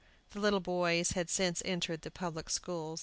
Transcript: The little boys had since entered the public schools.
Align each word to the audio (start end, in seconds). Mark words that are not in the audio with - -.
The 0.31 0.39
little 0.39 0.61
boys 0.61 1.11
had 1.11 1.29
since 1.29 1.61
entered 1.63 2.01
the 2.01 2.09
public 2.09 2.49
schools. 2.49 2.99